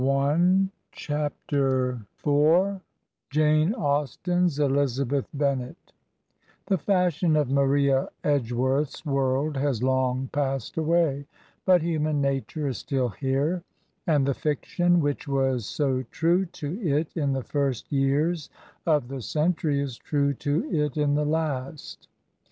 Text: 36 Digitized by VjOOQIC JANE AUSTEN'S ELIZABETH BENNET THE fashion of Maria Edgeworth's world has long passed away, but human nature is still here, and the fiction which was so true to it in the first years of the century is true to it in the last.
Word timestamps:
36 0.03 0.73
Digitized 0.97 1.25
by 1.51 2.01
VjOOQIC 2.23 2.81
JANE 3.29 3.75
AUSTEN'S 3.75 4.59
ELIZABETH 4.59 5.27
BENNET 5.35 5.93
THE 6.65 6.79
fashion 6.79 7.35
of 7.35 7.51
Maria 7.51 8.09
Edgeworth's 8.23 9.05
world 9.05 9.57
has 9.57 9.83
long 9.83 10.27
passed 10.33 10.77
away, 10.77 11.27
but 11.67 11.83
human 11.83 12.19
nature 12.19 12.67
is 12.67 12.79
still 12.79 13.09
here, 13.09 13.61
and 14.07 14.25
the 14.25 14.33
fiction 14.33 15.01
which 15.01 15.27
was 15.27 15.67
so 15.67 16.01
true 16.09 16.45
to 16.47 16.81
it 16.81 17.15
in 17.15 17.33
the 17.33 17.43
first 17.43 17.91
years 17.91 18.49
of 18.87 19.07
the 19.07 19.21
century 19.21 19.79
is 19.79 19.99
true 19.99 20.33
to 20.33 20.67
it 20.73 20.97
in 20.97 21.13
the 21.13 21.25
last. 21.25 22.07